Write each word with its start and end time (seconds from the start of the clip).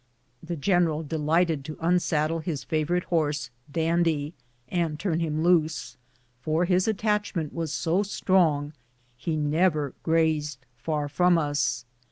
The 0.41 0.55
general 0.55 1.03
delighted 1.03 1.63
to 1.65 1.77
unsaddle 1.79 2.39
his 2.39 2.63
favorite 2.63 3.03
horse, 3.03 3.51
Dandy, 3.71 4.33
and 4.67 4.99
turn 4.99 5.19
him 5.19 5.43
loose, 5.43 5.95
for 6.41 6.65
his 6.65 6.87
attachment 6.87 7.53
was 7.53 7.71
so 7.71 8.01
strong 8.01 8.73
he 9.15 9.35
never 9.37 9.93
grazed 10.01 10.65
far 10.75 11.07
from 11.07 11.37
us. 11.37 11.85